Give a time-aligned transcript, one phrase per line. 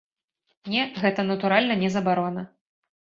[0.73, 2.49] Не, гэта, натуральна, не забарона.